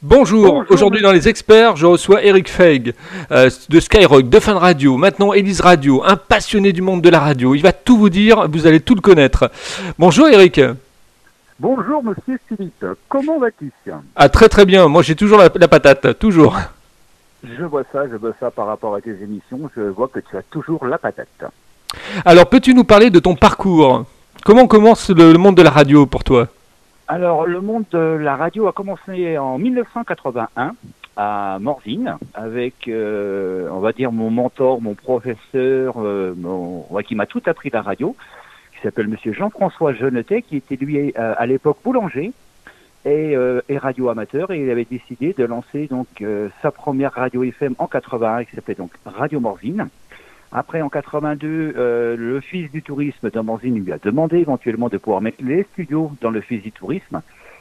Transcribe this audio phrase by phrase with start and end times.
[0.00, 2.94] Bonjour, aujourd'hui dans les experts, je reçois Eric Feig
[3.32, 7.18] euh, de Skyrock, de Fun Radio, maintenant Elise Radio, un passionné du monde de la
[7.18, 7.56] radio.
[7.56, 9.50] Il va tout vous dire, vous allez tout le connaître.
[9.98, 10.60] Bonjour Eric.
[11.58, 13.72] Bonjour monsieur Philippe, comment vas-tu
[14.14, 16.56] Ah très très bien, moi j'ai toujours la, patate, toujours.
[17.42, 20.36] Je vois ça, je vois ça par rapport à tes émissions, je vois que tu
[20.36, 21.26] as toujours la patate.
[22.24, 24.04] Alors peux-tu nous parler de ton parcours?
[24.44, 26.46] Comment commence le monde de la radio pour toi?
[27.08, 30.74] Alors, le monde de la radio a commencé en 1981
[31.16, 37.24] à Morzine avec, euh, on va dire, mon mentor, mon professeur, euh, mon, qui m'a
[37.24, 38.14] tout appris la radio,
[38.74, 42.32] qui s'appelle Monsieur Jean-François Jeunetet, qui était lui euh, à l'époque boulanger
[43.06, 43.34] et,
[43.68, 46.22] et, radio amateur, et il avait décidé de lancer donc
[46.60, 49.88] sa première radio FM en 81, qui s'appelait donc Radio Morzine.
[50.50, 55.42] Après, en 82, euh, fils du tourisme d'Amandine lui a demandé éventuellement de pouvoir mettre
[55.42, 57.20] les studios dans fils du tourisme.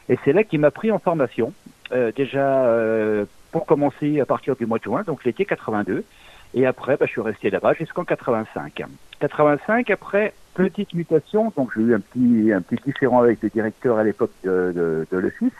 [0.09, 1.51] Et c'est là qu'il m'a pris en formation,
[1.91, 6.05] euh, déjà euh, pour commencer à partir du mois de juin, donc l'été 82.
[6.53, 8.83] Et après, bah, je suis resté là-bas jusqu'en 85.
[9.19, 13.97] 85, après, petite mutation, donc j'ai eu un petit, un petit différent avec le directeur
[13.97, 15.51] à l'époque de, de, de l'office.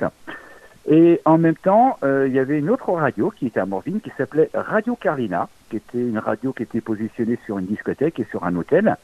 [0.90, 4.00] Et en même temps, euh, il y avait une autre radio qui était à Morvine
[4.00, 8.28] qui s'appelait Radio Carlina, qui était une radio qui était positionnée sur une discothèque et
[8.30, 8.96] sur un hôtel.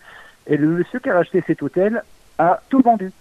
[0.48, 2.02] Et le monsieur qui a racheté cet hôtel
[2.38, 3.12] a tout vendu.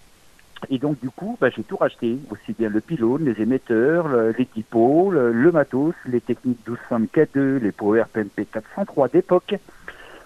[0.69, 4.45] Et donc du coup, bah, j'ai tout racheté, aussi bien le pylône, les émetteurs, les
[4.45, 9.55] typos, le, matos, les techniques 1264 les Power PMP 403 d'époque.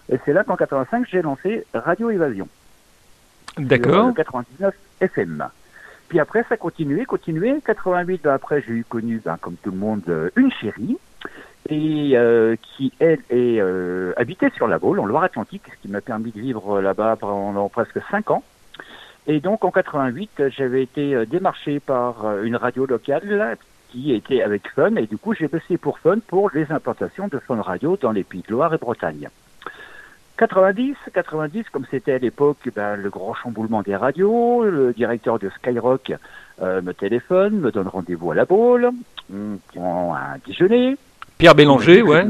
[0.09, 2.47] Et c'est là qu'en 85, j'ai lancé Radio Évasion.
[3.57, 4.13] D'accord.
[4.13, 5.49] 99 FM.
[6.07, 7.59] Puis après, ça continuait, continuait.
[7.65, 10.97] 88, ben après, j'ai eu connu, ben, comme tout le monde, euh, une chérie,
[11.69, 16.01] et euh, qui, elle, est euh, habitait sur la Baule, en Loire-Atlantique, ce qui m'a
[16.01, 18.43] permis de vivre là-bas pendant presque 5 ans.
[19.27, 23.57] Et donc, en 88, j'avais été démarché par une radio locale
[23.89, 27.37] qui était avec Fun, et du coup, j'ai bossé pour Fun pour les implantations de
[27.39, 29.27] Fun Radio dans les Pays de Loire et Bretagne.
[30.37, 35.49] 90, 90, comme c'était à l'époque ben, le grand chamboulement des radios, le directeur de
[35.49, 36.13] Skyrock
[36.61, 38.91] euh, me téléphone, me donne rendez-vous à la Baule,
[39.33, 40.95] on prend un déjeuner.
[41.37, 42.25] Pierre Bélanger, ouais.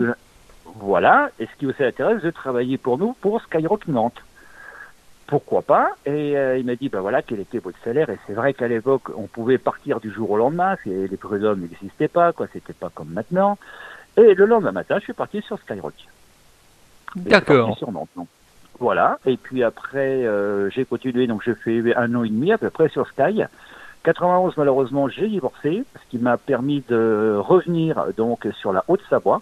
[0.80, 4.22] Voilà, et ce qui vous intéresse de travailler pour nous, pour Skyrock Nantes.
[5.26, 5.90] Pourquoi pas?
[6.06, 8.10] Et euh, il m'a dit, ben voilà, quel était votre salaire?
[8.10, 12.08] Et c'est vrai qu'à l'époque, on pouvait partir du jour au lendemain, les prud'hommes n'existaient
[12.08, 13.58] pas, quoi, c'était pas comme maintenant.
[14.16, 15.94] Et le lendemain matin, je suis parti sur Skyrock.
[17.16, 17.78] D'accord.
[18.80, 19.20] Voilà.
[19.26, 21.28] Et puis après, euh, j'ai continué.
[21.28, 23.44] Donc, j'ai fait un an et demi à peu près sur Sky.
[24.04, 29.42] 91, malheureusement, j'ai divorcé, ce qui m'a permis de revenir donc sur la Haute-Savoie.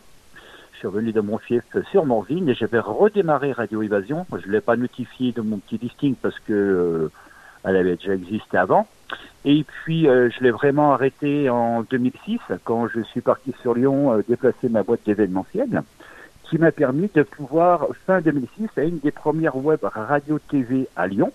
[0.74, 4.26] Je suis revenu de mon fief sur Morvine et j'avais redémarré Radio Évasion.
[4.32, 7.12] Je ne l'ai pas notifié de mon petit listing parce que euh,
[7.64, 8.88] elle avait déjà existé avant.
[9.44, 14.18] Et puis, euh, je l'ai vraiment arrêté en 2006 quand je suis parti sur Lyon
[14.28, 15.84] déplacer ma boîte d'événementiel
[16.50, 21.32] qui m'a permis de pouvoir, fin 2006, à une des premières web radio-TV à Lyon,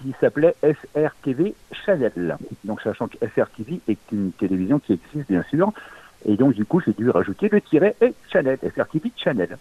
[0.00, 2.36] qui s'appelait FRTV Channel.
[2.64, 5.72] Donc, sachant que FRTV est une télévision qui existe, bien sûr,
[6.24, 9.56] et donc, du coup, j'ai dû rajouter le tiret et Channel, FRTV Channel.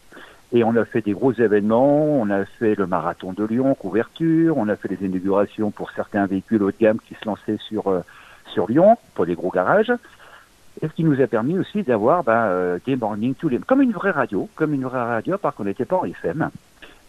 [0.54, 4.58] Et on a fait des gros événements, on a fait le marathon de Lyon, couverture,
[4.58, 7.88] on a fait les inaugurations pour certains véhicules haut de gamme qui se lançaient sur,
[7.88, 8.00] euh,
[8.54, 9.92] sur Lyon, pour des gros garages
[10.82, 13.82] et ce qui nous a permis aussi d'avoir ben, euh, des mornings tous les comme
[13.82, 16.50] une vraie radio, comme une vraie radio, par qu'on n'était pas en FM.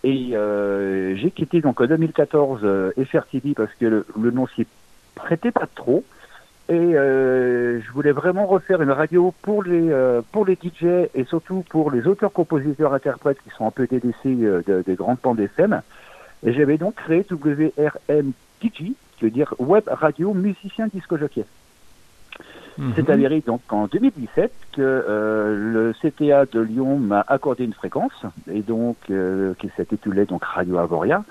[0.04, 4.66] Et euh, j'ai quitté donc en 2014 euh, FRTV parce que le, nom s'y
[5.14, 6.04] prêtait pas trop.
[6.68, 11.24] Et euh, je voulais vraiment refaire une radio pour les euh, pour les DJ et
[11.24, 15.40] surtout pour les auteurs, compositeurs, interprètes qui sont un peu délaissés de, des grandes bandes
[15.40, 15.80] FM.
[16.44, 18.32] Et j'avais donc créé WRMTG,
[18.70, 21.44] qui veut dire Web Radio Musicien Disco Jockey.
[22.94, 28.24] C'est avéré donc en 2017 que euh, le CTA de Lyon m'a accordé une fréquence
[28.48, 31.24] et donc euh, qui s'intitulait donc Radio Avoria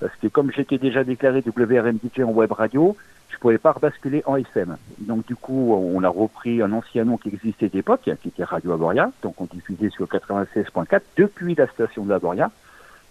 [0.00, 2.96] parce que comme j'étais déjà déclaré WRMDJ en web radio,
[3.28, 4.76] je pouvais pas rebasculer en FM.
[4.98, 8.72] Donc du coup, on a repris un ancien nom qui existait d'époque, qui était Radio
[8.72, 12.50] Avoria, donc on diffusait sur 96.4 depuis la station de l'Avoria,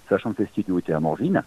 [0.10, 1.44] sachant que le studio était à Morvine.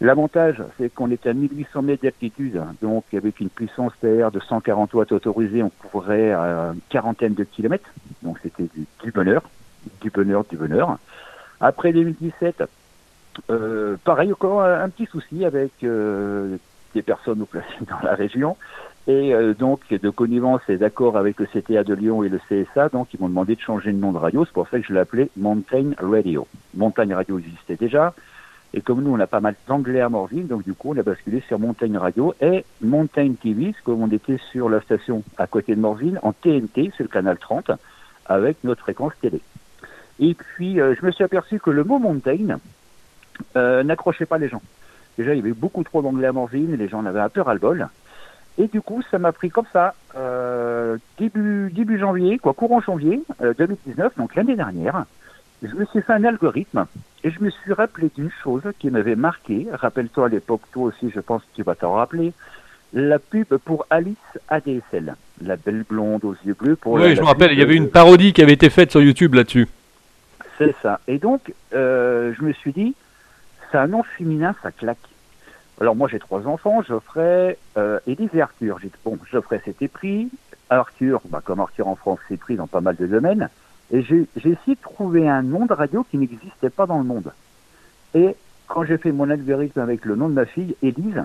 [0.00, 4.94] L'avantage, c'est qu'on était à 1800 mètres d'altitude, donc avec une puissance TR de 140
[4.94, 7.90] watts autorisée, on couvrait une quarantaine de kilomètres,
[8.22, 8.68] donc c'était
[9.02, 9.42] du, bonheur,
[10.00, 10.98] du bonheur, du bonheur.
[11.60, 12.62] Après 2017,
[13.50, 16.58] euh, pareil encore un petit souci avec euh,
[16.94, 18.56] des personnes placées dans la région,
[19.08, 22.90] et euh, donc de connivence et d'accord avec le CTA de Lyon et le CSA,
[22.90, 24.92] donc ils m'ont demandé de changer de nom de radio, c'est pour ça que je
[24.92, 26.46] l'ai appelé Mountain Radio.
[26.76, 28.14] Montagne Radio existait déjà,
[28.74, 31.02] Et comme nous, on a pas mal d'anglais à Morville, donc du coup, on a
[31.02, 35.74] basculé sur Montagne Radio et Montagne TV, comme on était sur la station à côté
[35.74, 37.70] de Morville, en TNT, c'est le canal 30,
[38.26, 39.40] avec notre fréquence télé.
[40.20, 42.58] Et puis, euh, je me suis aperçu que le mot Mountain
[43.56, 44.62] euh, n'accrochait pas les gens.
[45.16, 47.40] Déjà, il y avait beaucoup trop d'anglais à Morville, les gens en avaient un peu
[47.40, 47.88] ras-le-bol.
[48.58, 53.22] Et du coup, ça m'a pris comme ça, euh, début, début janvier, quoi, courant janvier
[53.40, 55.04] 2019, donc l'année dernière,
[55.62, 56.86] je me suis fait un algorithme
[57.28, 59.66] et je me suis rappelé d'une chose qui m'avait marqué.
[59.70, 62.32] Rappelle-toi à l'époque, toi aussi, je pense que tu vas t'en rappeler.
[62.94, 64.16] La pub pour Alice
[64.48, 65.14] ADSL,
[65.44, 66.76] la belle blonde aux yeux bleus.
[66.76, 69.02] Pour oui, je me rappelle, il y avait une parodie qui avait été faite sur
[69.02, 69.68] YouTube là-dessus.
[70.56, 71.00] C'est ça.
[71.06, 72.94] Et donc, euh, je me suis dit,
[73.70, 74.96] c'est un nom féminin, ça claque.
[75.82, 78.78] Alors moi, j'ai trois enfants, Geoffrey, euh, Élise et Arthur.
[78.80, 80.30] J'ai dit, bon, Geoffrey, c'était pris.
[80.70, 83.50] Arthur, bah, comme Arthur en France, c'est pris dans pas mal de domaines.
[83.90, 87.32] Et j'ai essayé de trouver un nom de radio qui n'existait pas dans le monde.
[88.14, 88.36] Et
[88.66, 91.24] quand j'ai fait mon algorithme avec le nom de ma fille, Élise,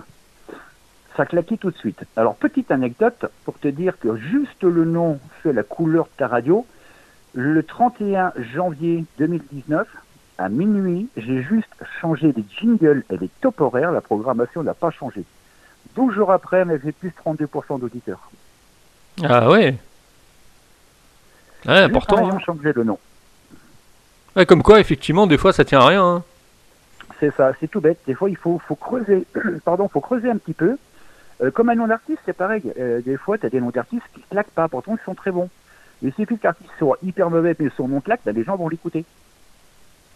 [1.17, 2.03] ça claquait tout de suite.
[2.15, 6.27] Alors, petite anecdote pour te dire que juste le nom fait la couleur de ta
[6.27, 6.65] radio.
[7.33, 9.87] Le 31 janvier 2019,
[10.37, 13.91] à minuit, j'ai juste changé les jingles et les top horaires.
[13.91, 15.23] La programmation n'a pas changé.
[15.95, 18.31] 12 jours après, on avait plus 32% d'auditeurs.
[19.23, 19.77] Ah ouais?
[21.65, 22.29] Ouais, important.
[22.29, 22.39] Hein.
[22.39, 22.99] changer le nom.
[24.35, 26.03] Ouais, comme quoi, effectivement, des fois, ça tient à rien.
[26.03, 26.23] Hein.
[27.19, 27.99] C'est ça, c'est tout bête.
[28.07, 29.25] Des fois, il faut, faut creuser.
[29.65, 30.77] Pardon, faut creuser un petit peu.
[31.41, 32.61] Euh, comme un nom d'artiste, c'est pareil.
[32.79, 35.31] Euh, des fois, tu as des noms d'artistes qui claquent pas, pourtant ils sont très
[35.31, 35.49] bons.
[36.01, 38.69] Il suffit que l'artiste soit hyper mauvais, mais son nom claque, ben, les gens vont
[38.69, 39.05] l'écouter.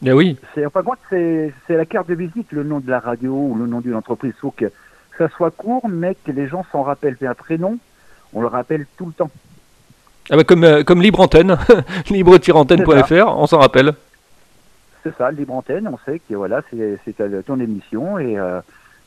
[0.02, 0.38] Mais oui.
[0.54, 3.82] C'est enfin c'est la carte de visite, le nom de la radio ou le nom
[3.82, 4.34] d'une entreprise.
[4.36, 4.72] Il faut que
[5.18, 7.18] ça soit court, mais que les gens s'en rappellent.
[7.22, 7.80] un prénom,
[8.34, 9.32] on le rappelle tout le temps.
[10.30, 11.58] Ah bah comme, euh, comme Libre Antenne,
[12.10, 13.94] libre-antenne.fr, on s'en rappelle.
[15.02, 18.60] C'est ça, Libre Antenne, on sait que voilà, c'est ton émission et euh,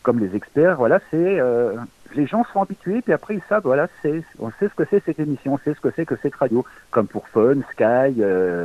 [0.02, 1.74] comme les experts, voilà, c'est euh,
[2.14, 5.04] les gens sont habitués puis après ils savent, voilà, c'est on sait ce que c'est
[5.04, 8.22] cette émission, on sait ce que c'est que cette radio, comme pour Fun, Sky,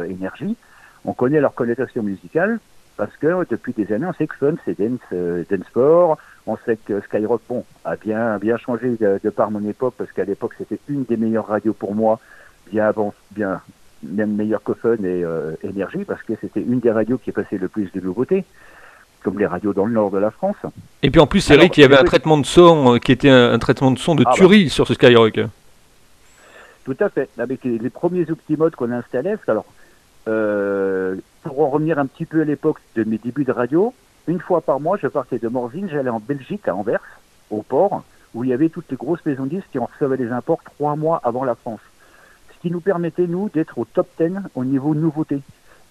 [0.09, 0.55] Énergie,
[1.03, 2.59] on connaît leur connotation musicale
[2.95, 6.17] parce que depuis des années, on sait que Fun c'est dance, dance sport,
[6.47, 10.13] on sait que Skyrock, bon, a bien bien changé de, de par mon époque parce
[10.13, 12.21] qu'à l'époque c'était une des meilleures radios pour moi
[12.71, 13.61] bien avant, bien
[14.03, 17.57] même meilleur que Fun et euh, Énergie, parce que c'était une des radios qui passait
[17.57, 18.45] le plus de nouveautés,
[19.23, 20.57] comme les radios dans le nord de la France.
[21.01, 23.11] Et puis en plus, c'est vrai qu'il y avait un traitement de son euh, qui
[23.11, 24.35] était un, traitement de son de ah, bah.
[24.35, 25.39] tuerie sur ce Skyrock.
[26.83, 27.29] Tout à fait.
[27.39, 29.65] Avec les, premiers optimodes qu'on installait, alors
[30.27, 33.93] euh, pour en revenir un petit peu à l'époque de mes débuts de radio,
[34.27, 37.01] une fois par mois, je partais de Morzine, j'allais en Belgique, à Anvers,
[37.49, 38.03] au port,
[38.33, 40.95] où il y avait toutes les grosses maisons disques qui en recevaient les imports trois
[40.95, 41.79] mois avant la France
[42.65, 45.39] qui nous permettait, nous, d'être au top 10 au niveau nouveauté.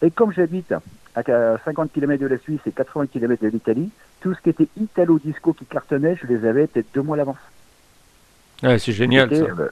[0.02, 0.74] Et comme j'habite
[1.14, 1.22] à
[1.64, 3.90] 50 km de la Suisse et 80 km de l'Italie,
[4.20, 7.36] tout ce qui était Italo-Disco qui cartonnait, je les avais peut-être deux mois à l'avance.
[8.64, 9.44] Ouais, c'est génial ça.
[9.44, 9.68] Euh,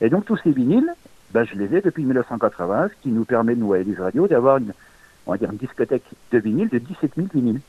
[0.00, 0.92] et donc tous ces vinyles,
[1.30, 4.56] ben, je les ai depuis 1980, ce qui nous permet, nous, à Elise Radio, d'avoir
[4.56, 4.72] une,
[5.28, 6.02] on va dire une discothèque
[6.32, 7.60] de vinyle de 17 000 vinyles.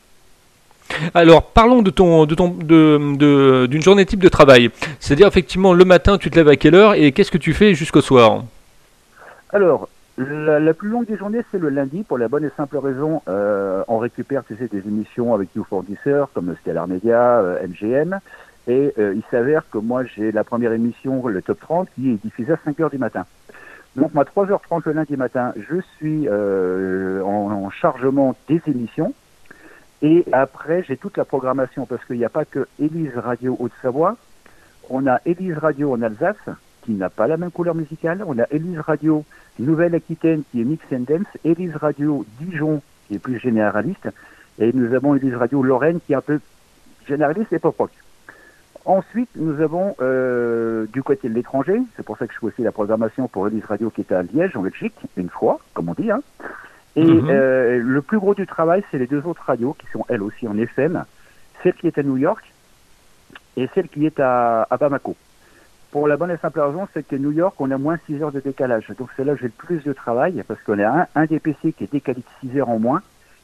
[1.13, 4.69] Alors, parlons de ton, de ton, de, d'une journée type de travail.
[4.99, 7.73] C'est-à-dire, effectivement, le matin, tu te lèves à quelle heure et qu'est-ce que tu fais
[7.73, 8.43] jusqu'au soir?
[9.51, 13.21] Alors, la, plus longue des journées, c'est le lundi, pour la bonne et simple raison,
[13.27, 18.19] euh, on récupère, tu sais, des émissions avec nos fournisseurs, comme Stellar Media, euh, MGM,
[18.67, 22.23] et euh, il s'avère que moi, j'ai la première émission, le Top 30, qui est
[22.23, 23.25] diffusée à 5 heures du matin.
[23.95, 29.13] Donc, moi, 3h30 le lundi matin, je suis en chargement des émissions,
[30.01, 34.17] et après, j'ai toute la programmation parce qu'il n'y a pas que Élise Radio Haute-Savoie.
[34.89, 36.35] On a Élise Radio en Alsace,
[36.85, 38.23] qui n'a pas la même couleur musicale.
[38.25, 39.25] On a Élise Radio
[39.59, 41.27] Nouvelle-Aquitaine, qui est mix and dance.
[41.43, 44.09] Élise Radio Dijon, qui est plus généraliste.
[44.59, 46.39] Et nous avons Élise Radio Lorraine, qui est un peu
[47.07, 47.91] généraliste et pop rock.
[48.85, 52.61] Ensuite, nous avons euh, du côté de l'étranger, c'est pour ça que je fais aussi
[52.61, 55.93] la programmation pour Élise Radio qui est à Liège, en Belgique, une fois, comme on
[55.93, 56.11] dit.
[56.11, 56.21] Hein.
[56.95, 57.27] Et mhm.
[57.29, 60.47] euh, le plus gros du travail, c'est les deux autres radios qui sont elles aussi
[60.47, 61.03] en FM,
[61.63, 62.45] celle qui est à New York
[63.57, 65.15] et celle qui est à, Bamako.
[65.95, 68.33] Pour la bonne et simple raison, c'est que New York, on a moins 6 heures
[68.33, 68.91] de décalage.
[68.99, 71.39] Donc c'est là que j'ai le plus de travail, parce qu'on a un, un des
[71.39, 73.01] PC qui est décalé de 6 heures en moins,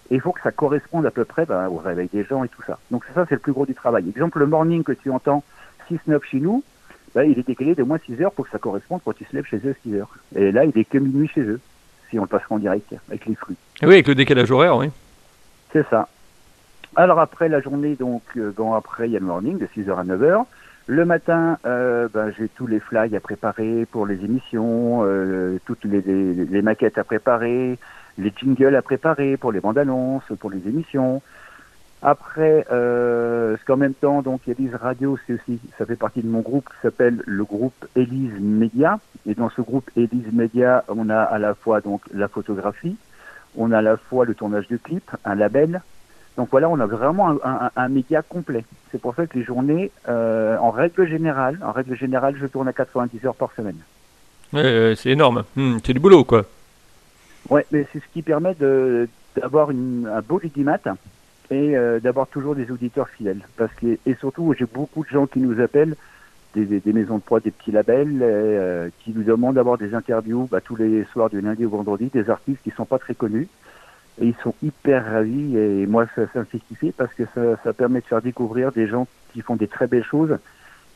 [0.10, 2.50] et il faut que ça corresponde à peu près ben, au réveil des gens et
[2.50, 2.78] tout ça.
[2.92, 4.10] Donc c'est ça, c'est le plus gros du travail.
[4.10, 5.46] Exemple, le morning que tu entends
[5.90, 6.62] 6-9 chez nous,
[7.16, 9.34] ben, il est décalé de moins 6 heures pour que ça corresponde quand tu se
[9.34, 10.14] lèves chez eux 6 heures.
[10.36, 11.62] Et là, il est que minuit chez eux
[12.10, 13.56] si on le passera en direct avec les fruits.
[13.82, 14.90] Oui, avec le décalage horaire, oui.
[15.72, 16.10] C'est ça.
[16.98, 19.96] Alors après la journée, donc euh, bon après il y a le morning de 6h
[19.98, 20.46] à 9h.
[20.88, 25.86] Le matin, euh, ben, j'ai tous les flyers à préparer pour les émissions, euh, toutes
[25.86, 27.78] les, maquettes à préparer,
[28.18, 31.22] les jingles à préparer pour les bandes annonces, pour les émissions.
[32.02, 36.28] Après, euh, ce qu'en même temps, donc Elise Radio, c'est aussi, ça fait partie de
[36.28, 39.00] mon groupe qui s'appelle le groupe Elise Media.
[39.28, 42.98] Et dans ce groupe Elise Media, on a à la fois donc la photographie,
[43.56, 45.82] on a à la fois le tournage de clips, un label.
[46.42, 48.66] Donc voilà, on a vraiment un, un, un média complet.
[48.92, 52.68] C'est pour ça que les journées, euh, en règle générale, en règle générale, je tourne
[52.68, 53.78] à 90 heures par semaine.
[54.52, 55.44] Ouais, euh, c'est énorme.
[55.56, 56.46] Hmm, c'est du boulot, quoi.
[57.52, 60.80] Ouais, mais c'est ce qui permet de d'avoir un beau Lidimat
[61.52, 63.42] et euh, d'avoir toujours des auditeurs fidèles.
[63.56, 65.96] Parce que et surtout, j'ai beaucoup de gens qui nous appellent,
[66.56, 69.94] des, des, des maisons de prod, des petits labels, euh, qui nous demandent d'avoir des
[69.94, 73.14] interviews bah, tous les soirs du lundi au vendredi, des artistes qui sont pas très
[73.14, 73.48] connus.
[74.22, 77.42] Et ils sont hyper ravis et moi ça, ça me fait kiffer parce que ça,
[77.64, 80.38] ça permet de faire découvrir des gens qui font des très belles choses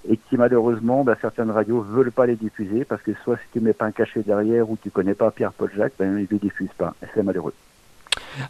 [0.08, 3.60] et qui malheureusement bah, certaines radios veulent pas les diffuser parce que soit si tu
[3.60, 6.70] mets pas un cachet derrière ou tu connais pas Pierre-Paul Jacques, ben ils les diffusent
[6.78, 6.94] pas.
[7.04, 7.54] Et c'est malheureux.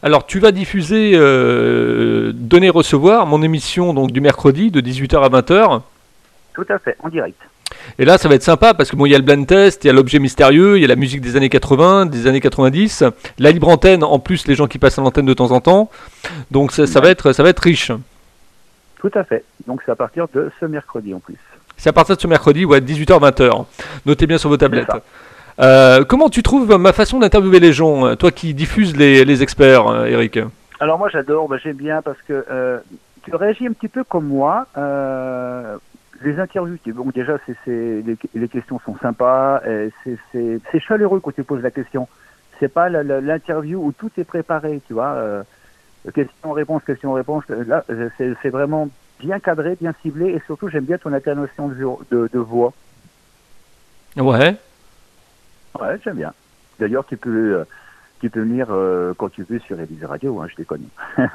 [0.02, 5.30] Alors, tu vas diffuser euh, Donner Recevoir, mon émission donc du mercredi de 18h à
[5.30, 5.82] 20h.
[6.54, 7.42] Tout à fait, en direct.
[7.98, 9.84] Et là, ça va être sympa parce que bon, il y a le blind test,
[9.84, 12.42] il y a l'objet mystérieux, il y a la musique des années 80, des années
[12.42, 13.04] 90,
[13.40, 15.90] la libre antenne, en plus les gens qui passent à l'antenne de temps en temps.
[16.52, 17.92] Donc ça, ça va être, ça va être riche.
[18.98, 19.44] Tout à fait.
[19.68, 21.38] Donc c'est à partir de ce mercredi en plus.
[21.78, 23.66] C'est à partir de ce mercredi, ouais, 18h 20h.
[24.06, 24.90] Notez bien sur vos tablettes.
[25.60, 29.42] Euh, comment tu trouves ma façon d'interviewer les gens, euh, toi qui diffuses les, les
[29.44, 30.40] experts, euh, Eric?
[30.80, 32.80] Alors moi j'adore, bah, j'aime bien parce que euh,
[33.24, 34.68] tu réagis un petit peu comme moi.
[34.78, 35.78] Euh,
[36.22, 40.80] les interviews, bon déjà c'est, c'est, les, les questions sont sympas, et c'est, c'est, c'est
[40.80, 42.08] chaleureux quand tu poses la question.
[42.60, 45.14] C'est pas la- la- l'interview où tout est préparé, tu vois.
[45.16, 45.44] Euh,
[46.14, 47.44] question-réponse, question-réponse.
[47.50, 51.68] Là euh, c'est, c'est vraiment bien cadré, bien ciblé et surtout j'aime bien ton intonation
[51.68, 51.76] de,
[52.12, 52.74] de, de voix.
[54.16, 54.56] Ouais.
[55.80, 56.34] Ouais, j'aime bien.
[56.80, 57.58] D'ailleurs tu peux...
[57.60, 57.66] euh,
[58.22, 60.82] tu peux venir euh, quand tu veux sur Élise Radio, hein, je déconne.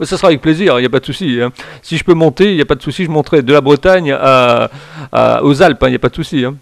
[0.00, 1.40] Ça sera avec plaisir, il n'y a pas de souci.
[1.42, 1.52] hein.
[1.82, 4.12] Si je peux monter, il n'y a pas de souci, je monterai de la Bretagne
[4.12, 4.70] à,
[5.12, 6.44] à- aux Alpes, il n'y a pas de souci.
[6.44, 6.54] hein.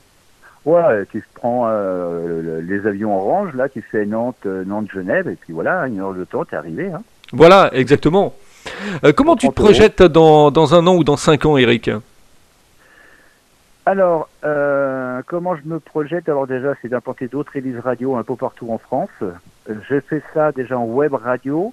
[0.67, 5.37] Ouais, tu prends euh, le- les avions orange, là, tu fais Nantes, euh, Nantes-Genève, et
[5.37, 6.91] puis voilà, une heure de temps, t'es arrivé.
[6.93, 7.01] Hein.
[7.33, 8.35] Voilà, exactement.
[9.05, 9.73] Euh, comment tu te 30 euros.
[9.73, 11.91] projettes dans, dans un an ou dans cinq ans, Eric?
[13.87, 16.29] Alors, euh, comment je me projette?
[16.29, 19.09] Alors déjà, c'est d'implanter d'autres Élise Radio un peu partout en France.
[19.23, 19.33] Euh,
[19.89, 21.73] Je fais ça déjà en web radio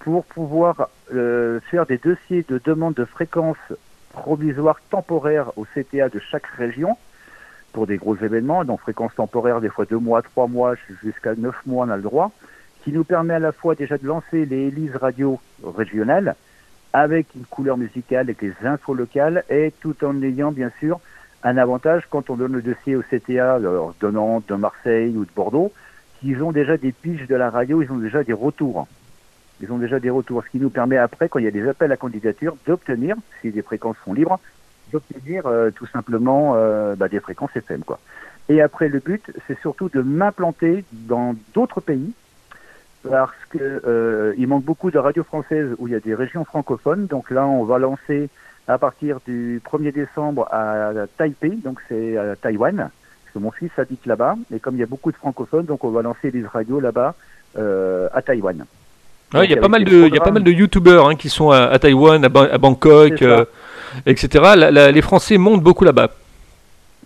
[0.00, 3.56] pour pouvoir euh, faire des dossiers de demande de fréquences
[4.12, 6.96] provisoires temporaires au CTA de chaque région
[7.72, 11.56] pour des gros événements, donc fréquences temporaires, des fois deux mois, trois mois, jusqu'à neuf
[11.66, 12.30] mois, on a le droit,
[12.82, 16.36] qui nous permet à la fois déjà de lancer les Élise Radio régionales
[16.94, 21.00] avec une couleur musicale, avec les infos locales, et tout en ayant bien sûr
[21.46, 25.24] un avantage quand on donne le dossier au CTA alors, de Nantes, de Marseille ou
[25.24, 25.72] de Bordeaux,
[26.18, 28.88] qu'ils ont déjà des piges de la radio, ils ont déjà des retours.
[29.60, 31.68] Ils ont déjà des retours, ce qui nous permet après, quand il y a des
[31.68, 34.40] appels à candidature, d'obtenir, si les fréquences sont libres,
[34.92, 37.82] d'obtenir euh, tout simplement euh, bah, des fréquences FM.
[38.48, 42.12] Et après, le but, c'est surtout de m'implanter dans d'autres pays,
[43.08, 46.44] parce que euh, il manque beaucoup de radios françaises où il y a des régions
[46.44, 47.06] francophones.
[47.06, 48.30] Donc là, on va lancer
[48.68, 53.70] à partir du 1er décembre à Taipei, donc c'est à Taïwan, parce que mon fils
[53.78, 56.44] habite là-bas, et comme il y a beaucoup de francophones, donc on va lancer des
[56.44, 57.14] radios là-bas
[57.58, 58.64] euh, à Taïwan.
[59.34, 60.34] Il y a pas mal de, il y a pas programmes.
[60.34, 63.44] mal de youtubeurs hein, qui sont à, à Taïwan, à, Ba- à Bangkok, euh,
[64.06, 64.44] etc.
[64.56, 66.10] La- la- les Français montent beaucoup là-bas.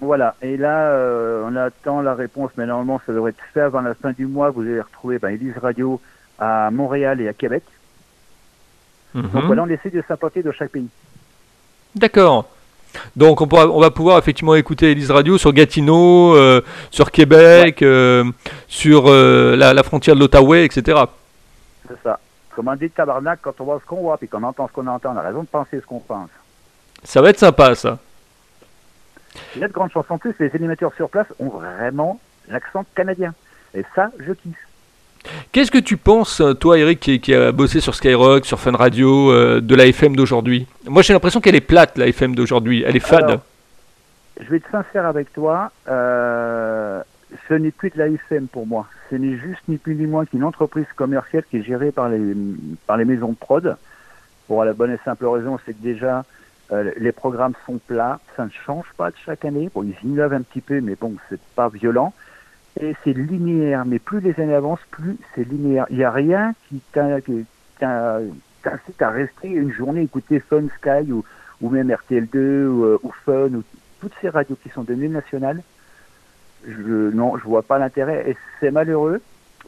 [0.03, 3.81] Voilà, et là, euh, on attend la réponse, mais normalement, ça devrait être fait avant
[3.83, 4.49] la fin du mois.
[4.51, 6.01] Vous allez retrouver ben, Elise Radio
[6.39, 7.63] à Montréal et à Québec.
[9.15, 9.41] Donc Mhm.
[9.47, 10.89] voilà, on essaie de s'implanter de chaque pays.
[11.95, 12.47] D'accord.
[13.15, 17.83] Donc on, pourra- on va pouvoir effectivement écouter Elise Radio sur Gatineau, euh, sur Québec,
[17.83, 18.25] euh,
[18.67, 20.99] sur euh, la, la frontière de l'Ottawa, etc.
[21.89, 22.19] C'est ça.
[22.55, 24.87] Comme on dit tabarnak, quand on voit ce qu'on voit, puis qu'on entend ce qu'on
[24.89, 26.29] entend, on a raison de penser ce qu'on pense.
[27.05, 27.99] Ça va être sympa ça.
[29.55, 32.85] Il y a de grandes chances en plus, les animateurs sur place ont vraiment l'accent
[32.97, 33.33] canadien.
[33.75, 34.67] Et ça, je kiffe.
[35.53, 39.31] Qu'est-ce que tu penses, toi Eric, qui, qui a bossé sur Skyrock, sur Fun Radio,
[39.33, 40.67] euh, de la FM d'aujourd'hui?
[40.87, 42.83] Moi j'ai l'impression qu'elle est plate, la FM d'aujourd'hui.
[42.87, 43.41] Elle est fade.
[44.41, 45.71] Je vais être sincère avec toi.
[45.89, 47.03] euh,
[47.49, 48.87] ce n'est plus de la FM pour moi.
[49.11, 52.35] Ce n'est juste ni plus ni moins qu'une entreprise commerciale qui est gérée par les,
[52.87, 53.77] par les maisons de prod.
[54.49, 56.25] Pour la bonne et simple raison, c'est que déjà,
[56.73, 58.19] euh, les programmes sont plats.
[58.37, 59.71] Ça ne change pas de chaque année.
[59.73, 62.13] Bon, ils innovent un petit peu, mais bon, c'est pas violent.
[62.79, 63.85] Et c'est linéaire.
[63.85, 65.87] Mais plus les années avancent, plus c'est linéaire.
[65.91, 67.43] Il n'y a rien qui t'incite
[69.01, 71.25] à rester une journée écouter Fun Sky ou,
[71.61, 73.65] ou même RTL2 ou, euh, ou Fun ou
[74.01, 75.63] toutes ces radios qui sont devenues nationales,
[76.67, 79.21] je, non, je vois pas l'intérêt et c'est malheureux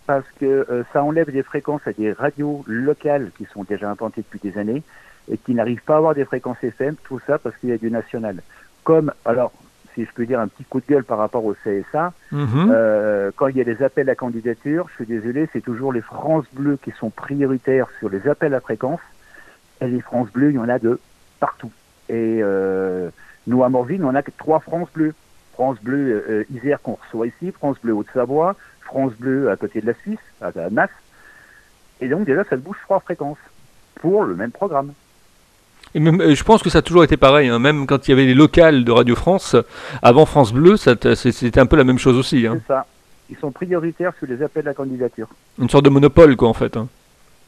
[0.07, 4.23] parce que euh, ça enlève des fréquences à des radios locales qui sont déjà implantées
[4.23, 4.83] depuis des années
[5.31, 7.79] et qui n'arrivent pas à avoir des fréquences FM, tout ça parce qu'il y a
[7.79, 8.43] du national.
[8.85, 9.53] Comme, alors,
[9.95, 12.71] si je peux dire un petit coup de gueule par rapport au CSA, Mhm.
[12.73, 16.01] euh, quand il y a des appels à candidature, je suis désolé, c'est toujours les
[16.01, 19.01] France Bleues qui sont prioritaires sur les appels à fréquence.
[19.81, 21.01] Et les France Bleues, il y en a de
[21.41, 21.71] partout.
[22.09, 23.11] Et euh,
[23.47, 25.15] nous, à Morville, on a que trois France Bleues.
[25.55, 29.87] France Bleu euh, Isère qu'on reçoit ici, France Bleu Haute-Savoie, France Bleu à côté de
[29.87, 30.89] la Suisse, à, à Nas.
[32.01, 33.39] Et donc déjà, ça bouge trois fréquences
[33.97, 34.93] pour le même programme.
[35.95, 38.13] Et même, euh, je pense que ça a toujours été pareil, hein, même quand il
[38.13, 39.57] y avait les locales de Radio France,
[40.03, 42.47] avant France Bleu, c'était un peu la même chose aussi.
[42.47, 42.59] hein.
[42.61, 42.87] C'est ça.
[43.31, 45.29] Ils sont prioritaires sur les appels à candidature.
[45.59, 46.77] Une sorte de monopole, quoi, en fait.
[46.77, 46.89] hein.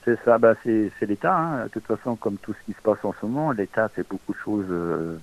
[0.05, 1.35] C'est ça, bah c'est c'est l'État.
[1.35, 1.65] Hein.
[1.65, 4.35] De toute façon, comme tout ce qui se passe en ce moment, l'État fait beaucoup
[4.35, 5.17] de choses euh,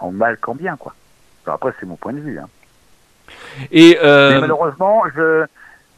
[0.00, 0.94] en mal qu'en bien, quoi.
[1.42, 2.38] Enfin, après, c'est mon point de vue.
[2.40, 2.48] Hein.
[3.70, 5.44] Et euh, Mais malheureusement, je,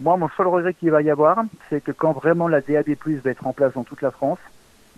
[0.01, 1.39] moi, mon seul regret qu'il va y avoir,
[1.71, 2.89] c'est que quand vraiment la DAB+
[3.25, 4.39] va être en place dans toute la France,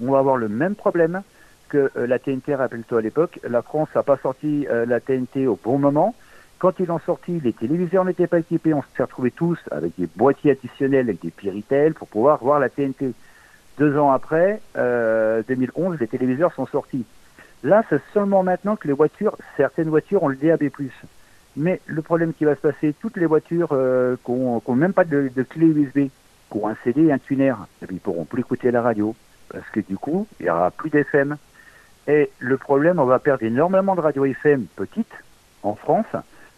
[0.04, 1.22] on va avoir le même problème
[1.68, 3.40] que euh, la TNT, rappelle-toi à l'époque.
[3.48, 6.14] La France n'a pas sorti euh, la TNT au bon moment.
[6.58, 8.74] Quand ils l'ont sorti, les téléviseurs n'étaient pas équipés.
[8.74, 12.68] On s'est retrouvés tous avec des boîtiers additionnels, avec des Piritel pour pouvoir voir la
[12.68, 13.12] TNT.
[13.78, 17.04] Deux ans après, euh, 2011, les téléviseurs sont sortis.
[17.62, 20.68] Là, c'est seulement maintenant que les voitures, certaines voitures ont le DAB+.
[21.56, 25.04] Mais le problème qui va se passer, toutes les voitures euh, qui n'ont même pas
[25.04, 26.10] de, clé USB,
[26.50, 29.14] qui ont un CD et un tuner, eh ils pourront plus écouter la radio.
[29.48, 31.36] Parce que du coup, il n'y aura plus d'FM.
[32.08, 35.12] Et le problème, on va perdre énormément de radios FM petites
[35.62, 36.06] en France,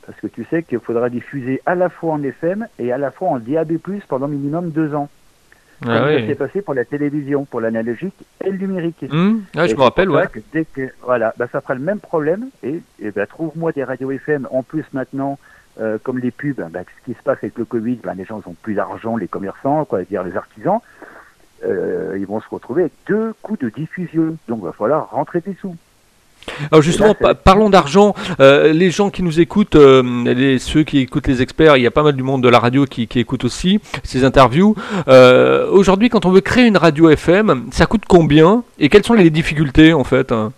[0.07, 3.11] parce que tu sais qu'il faudra diffuser à la fois en FM et à la
[3.11, 3.78] fois en DAB+,
[4.09, 5.09] pendant minimum deux ans.
[5.83, 6.26] Comme ah ça ouais.
[6.26, 8.14] s'est passé pour la télévision, pour l'analogique
[8.45, 9.02] et le numérique.
[9.57, 10.23] Ah, je me rappelle, ouais.
[10.23, 12.50] ça que dès que, voilà, bah, ça fera le même problème.
[12.62, 14.47] Et, et bah, trouve-moi des radios FM.
[14.50, 15.38] En plus, maintenant,
[15.80, 18.42] euh, comme les pubs, bah, ce qui se passe avec le Covid, bah, les gens
[18.45, 20.80] ont plus d'argent, les commerçants, quoi, dire les artisans.
[21.64, 24.37] Euh, ils vont se retrouver avec deux coûts de diffusion.
[24.49, 25.76] Donc, il va falloir rentrer des sous.
[26.71, 28.14] Alors justement, là, parlons d'argent.
[28.40, 31.87] Euh, les gens qui nous écoutent, euh, les, ceux qui écoutent les experts, il y
[31.87, 34.75] a pas mal du monde de la radio qui, qui écoute aussi ces interviews.
[35.08, 39.15] Euh, Aujourd'hui, quand on veut créer une radio FM, ça coûte combien et quelles sont
[39.15, 40.52] les difficultés en fait hein?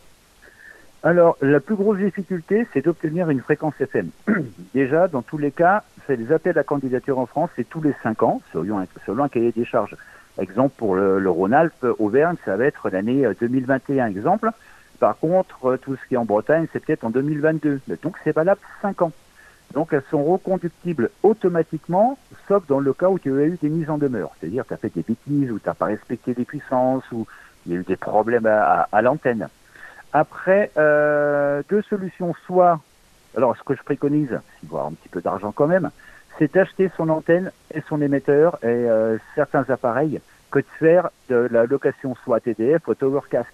[1.04, 4.10] Alors, la plus grosse difficulté, c'est d'obtenir une fréquence FM.
[4.74, 7.92] Déjà, dans tous les cas, c'est les appels à candidature en France, c'est tous les
[8.04, 9.96] 5 ans, selon un, selon un cahier des charges.
[10.40, 14.50] Exemple, pour le, le Rhône-Alpes, Auvergne, ça va être l'année euh, 2021, exemple.
[14.98, 17.80] Par contre, euh, tout ce qui est en Bretagne, c'est peut-être en 2022.
[18.02, 19.12] Donc, c'est valable 5 ans.
[19.74, 22.18] Donc, elles sont reconductibles automatiquement,
[22.48, 24.30] sauf dans le cas où tu as eu des mises en demeure.
[24.40, 27.26] C'est-à-dire tu as fait des bêtises, ou tu n'as pas respecté des puissances, ou
[27.66, 29.48] il y a eu des problèmes à, à- à l'antenne.
[30.12, 32.34] Après, euh, deux solutions.
[32.46, 32.80] Soit,
[33.36, 35.90] alors ce que je préconise, s'il faut avoir un petit peu d'argent quand même,
[36.38, 41.48] c'est d'acheter son antenne et son émetteur et euh, certains appareils que de faire de
[41.50, 43.48] la location soit TDF ou Towercast.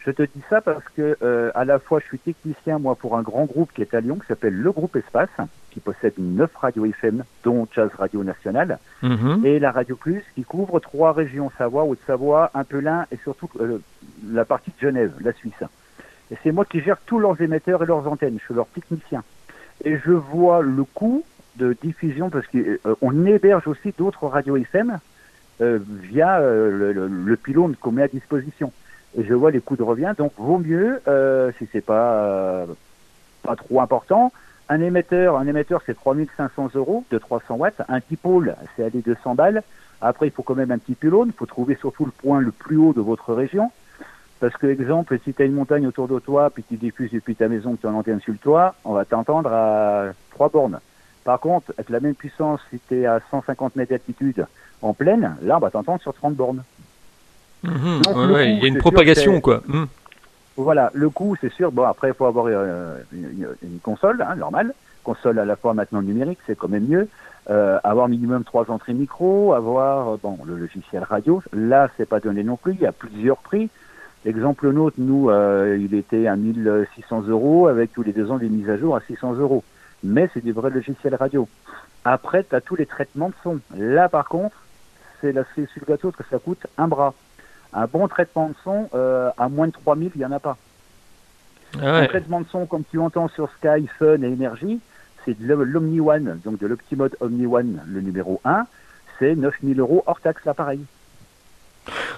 [0.00, 3.16] Je te dis ça parce que euh, à la fois je suis technicien moi pour
[3.16, 5.30] un grand groupe qui est à Lyon qui s'appelle le groupe Espace
[5.70, 9.44] qui possède neuf radios FM dont Jazz Radio Nationale Mhm.
[9.46, 13.48] et la Radio Plus qui couvre trois régions Savoie, Haute-Savoie, un peu l'Ain et surtout
[13.60, 13.78] euh,
[14.30, 15.54] la partie de Genève, la Suisse.
[16.30, 18.36] Et c'est moi qui gère tous leurs émetteurs et leurs antennes.
[18.38, 19.22] Je suis leur technicien.
[19.84, 21.24] Et je vois le coût
[21.56, 24.98] de diffusion parce qu'on héberge aussi d'autres radios FM
[25.60, 28.72] euh, via euh, le, le, pylône qu'on met à disposition.
[29.16, 30.14] Et je vois les coûts de revient.
[30.18, 32.66] Donc vaut mieux, euh, si c'est pas euh,
[33.42, 34.32] pas trop important,
[34.68, 37.82] un émetteur, un émetteur c'est 3500 euros de 300 watts.
[37.88, 39.62] Un dipôle, c'est aller 200 balles.
[40.00, 41.28] Après, il faut quand même un petit pylône.
[41.28, 43.70] Il faut trouver surtout le point le plus haut de votre région.
[44.40, 47.36] Parce que, exemple, si tu as une montagne autour de toi, puis tu diffuses depuis
[47.36, 50.80] ta maison, que tu une antenne sur le toit, on va t'entendre à 3 bornes.
[51.24, 54.46] Par contre, avec la même puissance, si tu es à 150 mètres d'altitude
[54.82, 56.62] en plaine, là, on va t'entendre sur 30 bornes.
[57.64, 59.62] Donc, Ouais, il y a une propagation quoi.
[59.66, 59.86] Mhm.
[60.56, 61.72] Voilà, le coût, c'est sûr.
[61.72, 64.72] Bon, après, il faut avoir euh, une, console, hein, normale.
[65.02, 67.08] Console à la fois maintenant numérique, c'est quand même mieux.
[67.50, 71.42] Euh, avoir minimum trois entrées micro, avoir euh, bon le logiciel radio.
[71.52, 72.72] Là, c'est pas donné non plus.
[72.74, 73.68] Il y a plusieurs prix.
[74.24, 78.48] L'exemple nôtre, nous, euh, il était à 1600 euros avec tous les deux ans des
[78.48, 79.62] mises à jour à 600 euros.
[80.04, 81.48] Mais c'est du vrai logiciel radio.
[82.04, 83.58] Après, tu as tous les traitements de son.
[83.76, 84.54] Là, par contre,
[85.20, 87.14] c'est la sur le gâteau que ça coûte un bras.
[87.72, 90.56] Un bon traitement de son, euh, à moins de 3000, il n'y en a pas.
[91.82, 94.78] Ah Un traitement de son, comme tu entends sur Sky, Fun et Énergie,
[95.24, 98.66] c'est de l'Omni One, donc de l'Optimode Omni One, le numéro 1,
[99.18, 100.80] c'est 9000 euros hors taxe l'appareil.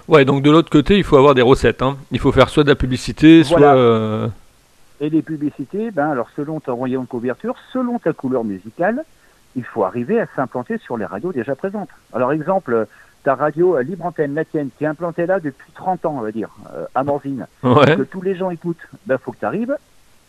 [0.07, 1.81] Ouais, donc de l'autre côté, il faut avoir des recettes.
[1.81, 1.97] hein.
[2.11, 3.57] Il faut faire soit de la publicité, soit.
[3.57, 3.75] Voilà.
[3.75, 4.27] euh,
[4.99, 9.03] Et les publicités, ben alors selon ton rayon de couverture, selon ta couleur musicale,
[9.55, 11.89] il faut arriver à s'implanter sur les radios déjà présentes.
[12.13, 12.87] Alors exemple,
[13.23, 16.31] ta radio Libre Antenne, la tienne, qui est implantée là depuis 30 ans, on va
[16.31, 16.49] dire,
[16.95, 19.75] à Morzine, que tous les gens écoutent, il ben, faut que tu arrives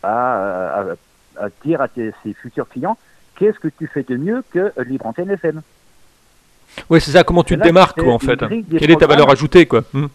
[0.03, 0.83] à,
[1.63, 2.97] dire à tes, futurs clients
[3.37, 5.61] qu'est-ce que tu fais de mieux que Libre Antenne FM.
[6.89, 8.37] Oui, c'est ça, comment tu te démarques, quoi, en fait.
[8.77, 10.07] Quelle est ta valeur ajoutée, quoi hmm?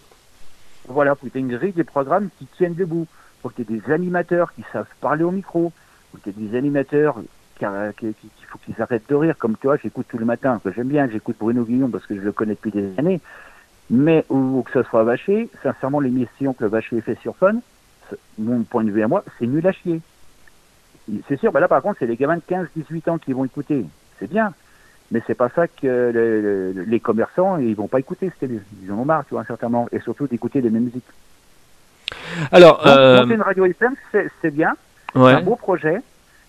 [0.86, 3.06] Voilà, faut que tu une grille des programmes qui tiennent debout.
[3.44, 5.70] Faut que tu aies des animateurs qui savent parler au micro.
[6.11, 7.16] faut que tu aies des animateurs
[7.59, 7.66] qui,
[8.48, 9.37] faut qu'ils arrêtent de rire.
[9.37, 12.22] Comme toi, j'écoute tout le matin, que j'aime bien, j'écoute Bruno Guillon parce que je
[12.22, 13.20] le connais depuis des années.
[13.90, 17.57] Mais, ou, que ce soit Vacher, sincèrement, l'émission que Vacher fait sur Fun,
[18.38, 20.00] mon point de vue à moi, c'est nul à chier.
[21.28, 23.85] C'est sûr, là par contre, c'est les gamins de 15-18 ans qui vont écouter.
[24.18, 24.54] C'est bien.
[25.11, 28.33] Mais c'est pas ça que les commerçants, ils vont pas écouter.
[28.40, 29.87] Ils en ont marre, tu vois, certainement.
[29.92, 31.04] Et surtout d'écouter les mêmes musiques.
[32.52, 33.24] Alors, euh...
[33.26, 34.74] une radio FM, c'est bien.
[35.14, 36.00] C'est un beau projet,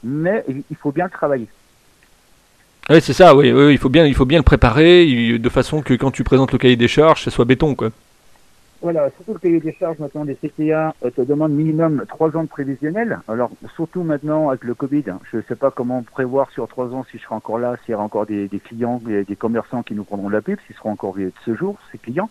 [0.03, 1.47] mais il faut bien le travailler.
[2.89, 5.05] Oui, c'est ça, oui, oui, il, faut bien, il faut bien le préparer
[5.37, 7.89] de façon que quand tu présentes le cahier des charges, ça soit béton, quoi.
[8.81, 12.43] Voilà, surtout le cahier des charges maintenant des CTA euh, te demande minimum trois ans
[12.43, 13.19] de prévisionnel.
[13.27, 16.93] Alors surtout maintenant avec le Covid, hein, je ne sais pas comment prévoir sur trois
[16.93, 19.81] ans si je serai encore là, s'il y aura encore des, clients, des, des, commerçants
[19.81, 22.29] qui nous prendront la pub, s'ils seront encore de ce jour, ces clients.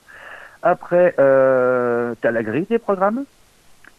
[0.67, 3.25] Après, euh, tu as la grille des programmes,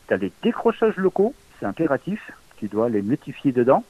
[0.08, 3.84] tu as les décrochages locaux, c'est impératif, tu dois les notifier dedans.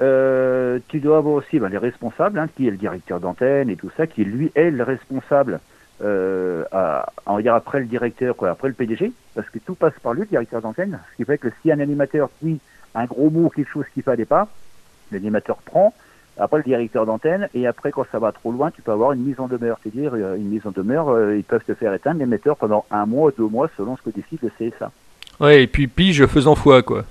[0.00, 3.76] Euh, tu dois avoir aussi ben, les responsables, hein, qui est le directeur d'antenne et
[3.76, 5.60] tout ça, qui lui est le responsable
[6.02, 6.64] euh,
[7.26, 10.22] on va dire après le directeur, après le PDG, parce que tout passe par lui,
[10.22, 12.58] le directeur d'antenne, ce qui fait que si un animateur dit
[12.96, 14.48] un gros mot, quelque chose qu'il fallait pas,
[15.12, 15.94] l'animateur prend,
[16.38, 19.22] après le directeur d'antenne, et après quand ça va trop loin, tu peux avoir une
[19.22, 22.20] mise en demeure, c'est-à-dire euh, une mise en demeure, euh, ils peuvent te faire éteindre
[22.20, 24.90] l'émetteur pendant un mois, deux mois, selon ce que décide le CSA.
[25.40, 27.04] Ouais, et puis pige faisant foi, quoi.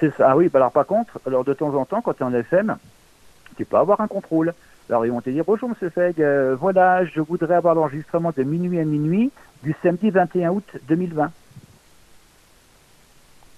[0.00, 2.22] C'est ça, ah oui, bah alors par contre, alors de temps en temps, quand tu
[2.22, 2.76] es en FM,
[3.56, 4.54] tu peux avoir un contrôle.
[4.88, 8.42] Alors ils vont te dire bonjour Monsieur Feg, euh, voilà, je voudrais avoir l'enregistrement de
[8.42, 9.30] minuit à minuit
[9.62, 11.30] du samedi 21 août 2020.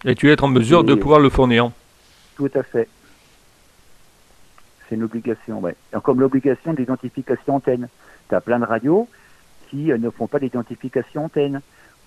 [0.07, 1.71] Et tu es être en mesure de pouvoir le fournir.
[2.37, 2.89] Tout à fait.
[4.91, 5.77] C'est une obligation, ouais.
[6.03, 7.89] Comme l'obligation d'identification antenne.
[8.29, 9.09] Tu as plein de radios
[9.71, 11.61] qui euh, ne font pas d'identification antenne.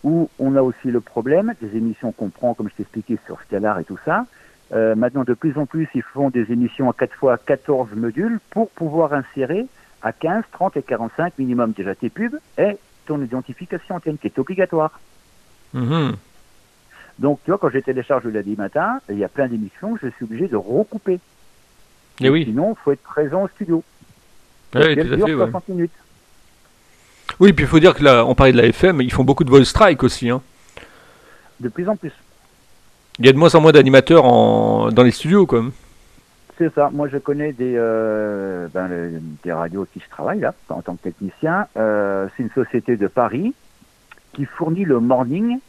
[0.03, 3.39] Ou on a aussi le problème des émissions qu'on prend, comme je t'ai expliqué sur
[3.41, 4.25] Scalar et tout ça,
[4.73, 8.39] euh, maintenant, de plus en plus, ils font des émissions à 4 fois 14 modules
[8.49, 9.65] pour pouvoir insérer
[10.01, 14.37] à 15, 30 et 45 minimum déjà tes pubs et ton identification antenne qui est
[14.37, 14.99] obligatoire.
[15.73, 16.17] Mhm.
[17.19, 20.09] Donc, tu vois, quand je télécharge le lundi matin, il y a plein d'émissions, je
[20.09, 21.21] suis obligé de recouper.
[22.21, 22.45] Et, oui.
[22.45, 23.83] Sinon, il faut être présent au studio.
[24.75, 25.91] Oui, tout à fait, 60 minutes.
[27.39, 29.43] Oui, puis il faut dire que là, on parlait de la FM, ils font beaucoup
[29.43, 30.29] de voice strike aussi.
[30.29, 30.41] Hein.
[31.59, 32.11] De plus en plus.
[33.19, 35.63] Il y a de moins en moins d'animateurs dans les studios, quoi.
[36.57, 36.89] C'est ça.
[36.91, 38.89] Moi, je connais des, euh, ben,
[39.43, 41.67] des radios qui je travaille là, en tant que technicien.
[41.77, 43.53] Euh, c'est une société de Paris
[44.33, 45.59] qui fournit le morning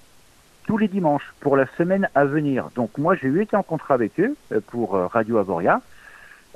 [0.67, 2.71] tous les dimanches pour la semaine à venir.
[2.75, 5.81] Donc, moi, j'ai eu été en contrat avec eux euh, pour Radio Avoria.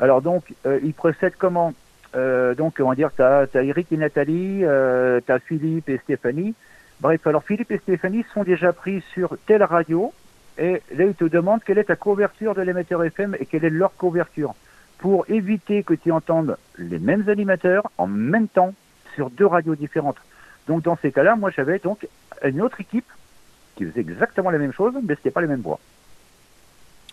[0.01, 0.45] Alors, donc,
[0.83, 1.75] ils procèdent comment
[2.15, 6.55] Donc, on va dire, tu as, Eric et Nathalie, tu as Philippe et Stéphanie.
[7.01, 10.13] Bref, alors Philippe et Stéphanie sont déjà pris sur telle radio
[10.59, 13.71] et là, ils te demandent quelle est ta couverture de l'émetteur FM et quelle est
[13.71, 14.55] leur couverture
[14.99, 18.75] pour éviter que tu entendes les mêmes animateurs en même temps
[19.15, 20.17] sur deux radios différentes.
[20.67, 22.07] Donc dans ces cas-là, moi j'avais donc
[22.45, 23.07] une autre équipe
[23.77, 25.79] qui faisait exactement la même chose, mais ce n'était pas les mêmes voix.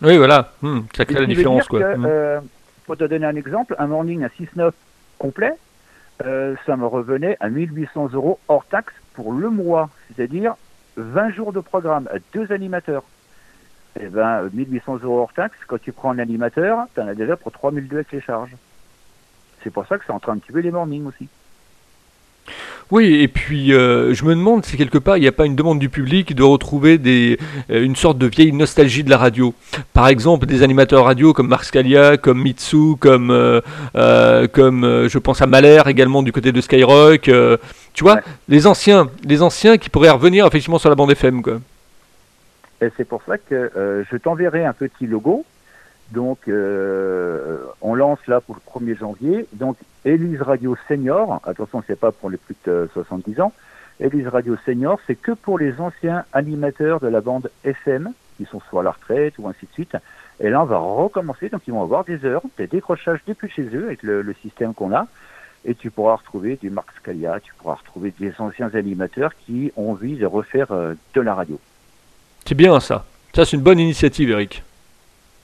[0.02, 1.68] Oui, voilà, hmm, ça crée la différence.
[1.68, 1.96] Quoi.
[1.96, 2.40] Hmm.
[2.86, 4.72] Pour te donner un exemple, un morning à 6,9
[5.18, 5.52] complet,
[6.24, 10.54] euh, ça me revenait à 1800 euros hors taxe pour le mois, c'est-à-dire
[10.96, 13.02] 20 jours de programme à deux animateurs
[13.98, 17.36] eh ben, 1800 euros hors taxe, quand tu prends un animateur, tu en as déjà
[17.36, 18.54] pour 3002 avec les charges.
[19.62, 21.28] C'est pour ça que c'est en train de tuer les mornings aussi.
[22.92, 25.56] Oui, et puis euh, je me demande si quelque part il n'y a pas une
[25.56, 27.36] demande du public de retrouver des,
[27.70, 29.54] euh, une sorte de vieille nostalgie de la radio.
[29.92, 35.42] Par exemple, des animateurs radio comme Marc Scalia, comme Mitsu, comme, euh, comme je pense
[35.42, 37.22] à Mahler également du côté de Skyrock.
[37.92, 41.42] tu vois, les anciens, les anciens qui pourraient revenir effectivement sur la bande FM.
[41.42, 41.58] Quoi.
[42.80, 45.44] Et c'est pour ça que je t'enverrai un petit logo.
[46.12, 49.46] Donc, euh, on lance là pour le 1er janvier.
[49.52, 53.52] Donc, Elise Radio Senior, attention, c'est pas pour les plus de 70 ans.
[53.98, 58.60] Elise Radio Senior, c'est que pour les anciens animateurs de la bande FM, qui sont
[58.68, 59.96] soit à la retraite ou ainsi de suite.
[60.38, 61.48] Et là, on va recommencer.
[61.48, 64.94] Donc, ils vont avoir des heures, des décrochages depuis chez eux avec le, système qu'on
[64.94, 65.06] a.
[65.64, 69.90] Et tu pourras retrouver du Marc Scalia, tu pourras retrouver des anciens animateurs qui ont
[69.90, 71.58] envie de refaire euh, de la radio.
[72.44, 73.04] C'est bien ça.
[73.34, 74.62] Ça, c'est une bonne initiative, Eric.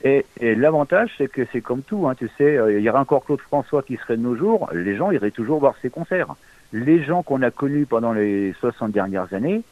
[0.04, 3.24] Et, l'avantage, c'est que c'est comme tout, hein, tu sais, euh, il y aura encore
[3.24, 6.34] Claude François qui serait de nos jours, les gens iraient toujours voir ses concerts.
[6.72, 9.62] Les gens qu'on a connus pendant les 60 dernières années,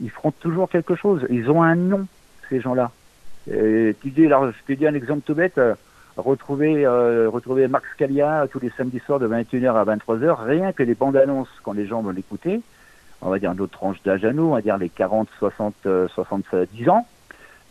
[0.00, 1.26] ils feront toujours quelque chose.
[1.28, 2.06] Ils ont un nom,
[2.48, 2.92] ces gens-là.
[3.46, 5.74] tu dis, je te dis un exemple tout bête, euh,
[6.16, 10.82] retrouver, euh, retrouver Max Calia tous les samedis soirs de 21h à 23h, rien que
[10.82, 12.62] les bandes annonces quand les gens vont l'écouter,
[13.20, 15.74] on va dire notre tranche d'âge à nous, on va dire les 40, 60,
[16.08, 17.06] 70 ans,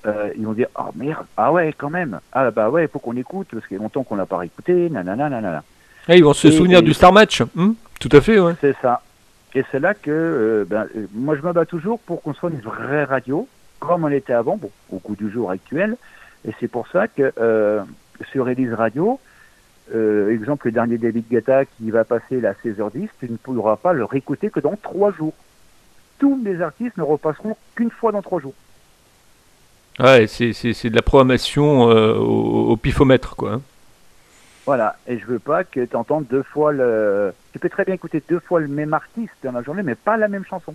[0.05, 2.19] euh, ils vont dire oh merde ah ouais quand même.
[2.33, 4.89] Ah bah ouais faut qu'on écoute parce qu'il y a longtemps qu'on n'a pas écouté
[4.89, 5.63] nanana nanana.
[6.09, 8.53] Et ils vont se souvenir du Star Match hmm tout à fait ouais.
[8.59, 9.01] C'est ça.
[9.55, 12.49] Et c'est là que euh, ben, euh, moi je me bats toujours pour qu'on soit
[12.49, 13.47] une vraie radio
[13.79, 15.95] comme on était avant bon au coup du jour actuel.
[16.45, 17.31] Et c'est pour ça que
[18.31, 19.19] sur Elise Radio
[19.89, 24.03] exemple le dernier David Guetta qui va passer la 16h10 tu ne pourras pas le
[24.03, 25.33] réécouter que dans trois jours.
[26.19, 28.53] Tous les artistes ne repasseront qu'une fois dans trois jours
[29.99, 33.53] Ouais, c'est de la programmation euh, au, pifomètre, quoi.
[33.53, 33.62] Hein.
[34.65, 37.34] Voilà, et je veux pas que tu entendes deux fois le.
[37.51, 40.15] Tu peux très bien écouter deux fois le même artiste dans la journée, mais pas
[40.15, 40.73] la même chanson.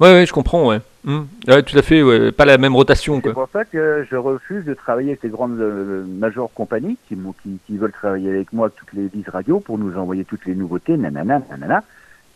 [0.00, 0.80] Ouais, ouais, je comprends, ouais.
[1.06, 1.28] Hum.
[1.46, 2.32] ouais tout à fait, ouais.
[2.32, 3.20] pas la même rotation.
[3.22, 7.16] C'est pour ça que je refuse de travailler avec les grandes euh, major compagnies qui,
[7.42, 10.54] qui, qui, veulent travailler avec moi toutes les 10 radios pour nous envoyer toutes les
[10.54, 11.82] nouveautés, nanana, nanana.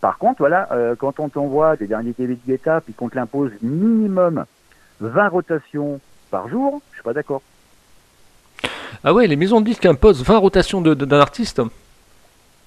[0.00, 3.50] Par contre, voilà, euh, quand on t'envoie des derniers David Guetta, puis qu'on te l'impose
[3.62, 4.44] minimum
[5.00, 7.42] 20 rotations par jour, je suis pas d'accord.
[9.04, 11.62] Ah ouais, les maisons de disques imposent 20 rotations d'un artiste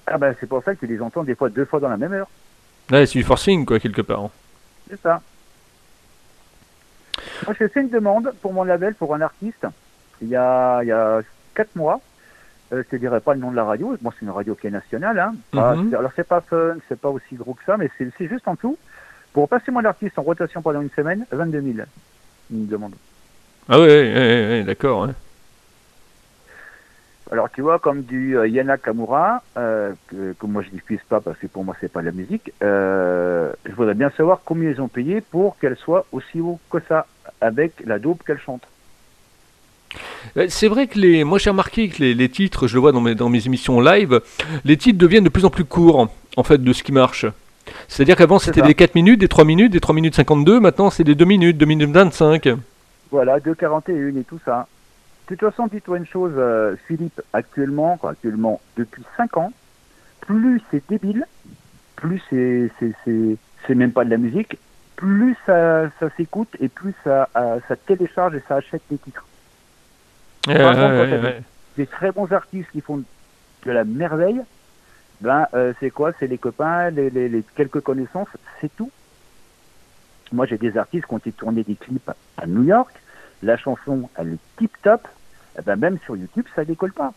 [0.06, 1.96] Ah ben c'est pour ça que tu les entends des fois deux fois dans la
[1.96, 2.28] même heure.
[2.90, 4.30] Ouais, c'est du forcing quoi, quelque part.
[4.88, 5.20] C'est ça.
[7.46, 9.66] Moi j'ai fait une demande pour mon label pour un artiste
[10.22, 11.20] il y a, il y a
[11.54, 12.00] 4 mois.
[12.72, 14.68] Euh, je te dirais pas le nom de la radio, moi c'est une radio qui
[14.68, 15.18] est nationale.
[15.18, 15.34] Hein.
[15.52, 15.94] Mhm.
[15.94, 18.78] alors c'est pas fun, c'est pas aussi gros que ça, mais c'est juste en tout.
[19.34, 21.86] Pour passer mon artiste en rotation pendant une semaine, 22 000
[22.52, 22.94] demande.
[23.68, 25.08] Ah oui, d'accord.
[27.32, 31.38] Alors tu vois, comme du euh, Yana Kamura, euh, que, moi je diffuse pas parce
[31.38, 34.82] que pour moi c'est pas de la musique, euh, je voudrais bien savoir combien ils
[34.82, 37.06] ont payé pour qu'elle soit aussi haut que ça,
[37.40, 38.64] avec la dope qu'elle chante.
[40.48, 43.14] C'est vrai que les, moi j'ai remarqué que les, titres, je le vois dans mes,
[43.14, 44.20] dans mes émissions live,
[44.66, 47.24] les titres deviennent de plus en plus courts, en fait, de ce qui marche.
[47.88, 51.04] C'est-à-dire qu'avant c'était des 4 minutes, des 3 minutes, des 3 minutes 52, maintenant c'est
[51.04, 52.48] des 2 minutes, 2 minutes 25.
[53.10, 54.66] Voilà, 2,41 et tout ça.
[55.28, 59.52] De toute façon, dis-toi une chose, euh, Philippe, actuellement, actuellement, depuis 5 ans,
[60.20, 61.26] plus c'est débile,
[61.96, 62.70] plus c'est,
[63.04, 64.58] c'est, même pas de la musique,
[64.96, 69.26] plus ça, ça s'écoute et plus ça, euh, ça télécharge et ça achète des titres.
[71.76, 73.02] des très bons artistes qui font
[73.64, 74.40] de la merveille,
[75.22, 76.12] ben euh, c'est quoi?
[76.18, 78.28] C'est les copains, les, quelques connaissances,
[78.60, 78.90] c'est tout.
[80.32, 82.92] Moi, j'ai des artistes qui ont été tournés des clips à New York.
[83.42, 85.06] La chanson, elle est tip top.
[85.58, 87.12] Eh ben, même sur YouTube, ça décolle pas.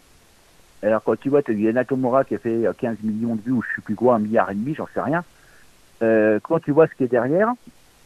[0.84, 3.54] Alors, quand tu vois, tu as Yana Tomura qui a fait 15 millions de vues,
[3.54, 5.24] ou je sais plus quoi, un milliard et demi, j'en sais rien.
[6.04, 7.54] Euh, quand tu vois ce qui est derrière,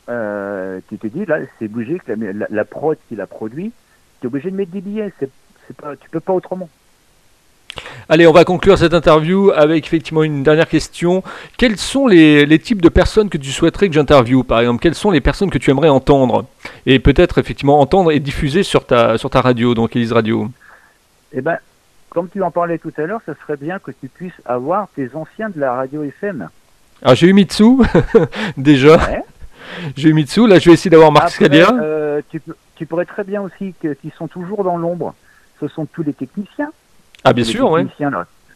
[0.08, 3.74] euh, tu te dis, là, c'est obligé que la, la, prod qui l'a produit,
[4.22, 5.12] tu es obligé de mettre des billets.
[5.20, 5.30] C'est,
[5.68, 6.70] c'est pas, tu peux pas autrement.
[8.12, 11.22] Allez, on va conclure cette interview avec effectivement une dernière question.
[11.60, 15.12] Quels sont les, types de personnes que tu souhaiterais que j'interviewe Par exemple, quelles sont
[15.12, 16.46] les personnes que tu aimerais entendre?
[16.88, 20.50] Et peut-être effectivement entendre et diffuser sur ta, sur ta radio, donc Elise Radio
[21.34, 21.60] Eh ben,
[22.10, 25.12] comme tu en parlais tout à l'heure, ce serait bien que tu puisses avoir tes
[25.14, 26.50] anciens de la radio FM.
[27.04, 27.78] Alors j'ai eu Mitsu,
[28.58, 28.98] déjà.
[29.96, 31.70] J'ai eu Mitsu, là je vais essayer d'avoir Marc Scalia.
[31.80, 32.42] Euh, tu,
[32.74, 35.14] tu pourrais très bien aussi, qu'ils sont toujours dans l'ombre,
[35.60, 36.72] ce sont tous les techniciens.
[37.24, 37.82] Ah, bien sûr, oui.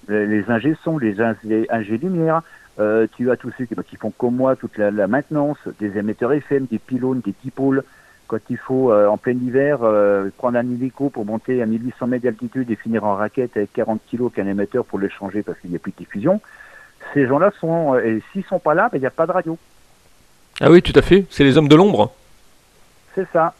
[0.09, 2.41] Les ingés sont les, ingés lumière.
[2.79, 5.97] Euh, tu as tous ceux qui, bah, qui, font comme moi toute la, maintenance, des
[5.97, 7.83] émetteurs FM, des pylônes, des dipôles.
[8.27, 12.07] Quand il faut, euh, en plein hiver, euh, prendre un hélico pour monter à 1800
[12.07, 15.59] mètres d'altitude et finir en raquette avec 40 kilos qu'un émetteur pour le changer parce
[15.59, 16.41] qu'il n'y a plus de diffusion,
[17.13, 19.57] ces gens-là sont, et s'ils sont pas là, ben, il n'y a pas de radio.
[20.61, 21.25] Ah oui, tout à fait.
[21.29, 22.11] C'est les hommes de l'ombre.
[23.13, 23.53] C'est ça.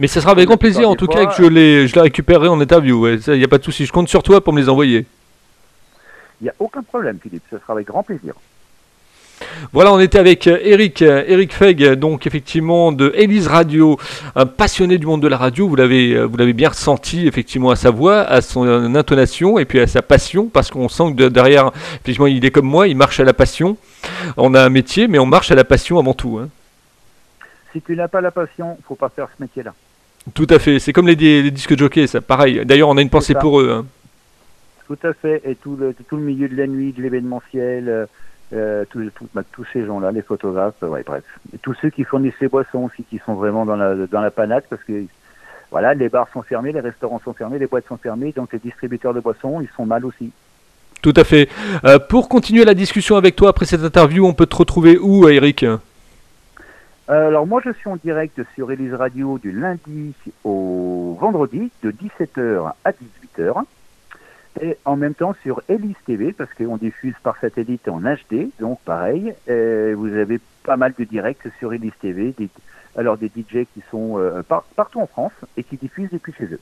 [0.00, 2.48] Mais ça sera avec grand plaisir en tout cas que je les, je les récupérerai
[2.48, 3.06] en interview.
[3.06, 3.84] Il n'y a pas de souci.
[3.84, 5.04] Je compte sur toi pour me les envoyer.
[6.40, 7.42] Il n'y a aucun problème, Philippe.
[7.50, 8.32] Ce sera avec grand plaisir.
[9.72, 13.98] Voilà, on était avec euh, Eric, euh, Eric Feg, donc effectivement de Elise Radio,
[14.36, 15.68] un passionné du monde de la radio.
[15.68, 19.66] Vous l'avez, euh, vous l'avez bien ressenti effectivement à sa voix, à son intonation et
[19.66, 22.96] puis à sa passion, parce qu'on sent que derrière, effectivement, il est comme moi, il
[22.96, 23.76] marche à la passion.
[24.38, 26.38] On a un métier, mais on marche à la passion avant tout.
[26.38, 26.48] Hein.
[27.72, 29.74] Si tu n'as pas la passion, faut pas faire ce métier-là.
[30.34, 32.64] Tout à fait, c'est comme les, les, disques jockey, ça, pareil.
[32.64, 33.70] D'ailleurs, on a une pensée pour eux.
[33.70, 33.86] Hein.
[34.86, 38.06] Tout à fait, et tout le, tout le milieu de la nuit, de l'événementiel, euh,
[38.52, 38.84] euh
[39.34, 41.22] bah, tous ces gens-là, les photographes, ouais, bref.
[41.54, 44.30] Et tous ceux qui fournissent les boissons aussi, qui sont vraiment dans la, dans la
[44.30, 45.04] panade, parce que
[45.70, 48.58] voilà, les bars sont fermés, les restaurants sont fermés, les boîtes sont fermées, donc les
[48.58, 50.32] distributeurs de boissons, ils sont mal aussi.
[51.02, 51.48] Tout à fait.
[51.84, 55.28] Euh, pour continuer la discussion avec toi après cette interview, on peut te retrouver où,
[55.28, 55.64] Eric?
[57.10, 62.72] Alors moi, je suis en direct sur Elise Radio du lundi au vendredi de 17h
[62.84, 63.64] à 18h.
[64.60, 68.78] Et en même temps sur Elise TV, parce qu'on diffuse par satellite en HD, donc
[68.84, 72.32] pareil, vous avez pas mal de directs sur Elise TV,
[72.94, 74.42] alors des DJ qui sont euh,
[74.76, 76.60] partout en France et qui diffusent depuis chez eux.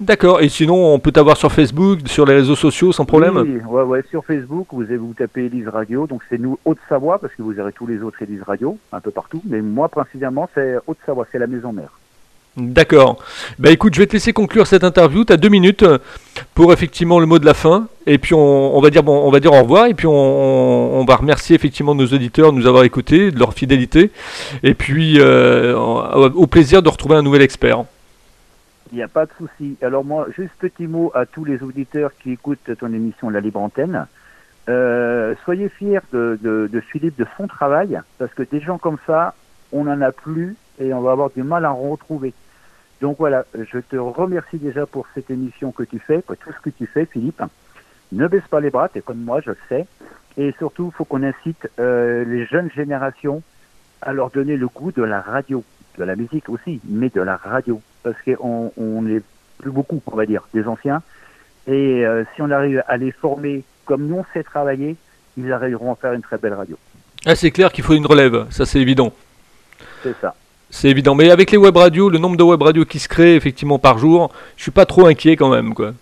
[0.00, 3.60] D'accord, et sinon on peut t'avoir sur Facebook, sur les réseaux sociaux sans problème Oui,
[3.66, 7.34] ouais, ouais, sur Facebook, vous, avez, vous tapez Elise Radio, donc c'est nous Haute-Savoie, parce
[7.34, 10.76] que vous aurez tous les autres Elise Radio, un peu partout, mais moi précisément c'est
[10.86, 11.90] Haute-Savoie, c'est la maison mère.
[12.56, 13.18] D'accord.
[13.60, 15.24] Bah écoute, je vais te laisser conclure cette interview.
[15.24, 15.84] Tu as deux minutes
[16.54, 17.86] pour effectivement le mot de la fin.
[18.06, 19.86] Et puis on, va dire bon, on va dire au revoir.
[19.86, 24.10] Et puis on, va remercier effectivement nos auditeurs de nous avoir écoutés, de leur fidélité.
[24.64, 27.84] Et puis euh, au plaisir de retrouver un nouvel expert.
[28.92, 29.76] Il n'y a pas de souci.
[29.82, 33.60] Alors moi, juste petit mot à tous les auditeurs qui écoutent ton émission La Libre
[33.60, 34.06] Antenne.
[34.68, 39.34] Euh, soyez fiers de, Philippe de son travail, parce que des gens comme ça,
[39.72, 42.34] on n'en a plus et on va avoir du mal à en retrouver.
[43.00, 46.60] Donc voilà, je te remercie déjà pour cette émission que tu fais, pour tout ce
[46.60, 47.42] que tu fais, Philippe.
[48.12, 49.86] Ne baisse pas les bras, tu es comme moi, je le sais.
[50.36, 53.42] Et surtout, il faut qu'on incite euh, les jeunes générations
[54.02, 55.62] à leur donner le goût de la radio,
[55.96, 57.80] de la musique aussi, mais de la radio.
[58.02, 59.22] Parce qu'on on est
[59.58, 61.02] plus beaucoup, on va dire, des anciens.
[61.66, 64.96] Et euh, si on arrive à les former comme nous on sait travailler,
[65.36, 66.78] ils arriveront à faire une très belle radio.
[67.26, 69.12] Ah, c'est clair qu'il faut une relève, ça c'est évident.
[70.02, 70.34] C'est ça.
[70.70, 71.14] C'est évident.
[71.14, 73.98] Mais avec les web radios, le nombre de web radios qui se créent effectivement par
[73.98, 75.92] jour, je suis pas trop inquiet quand même, quoi.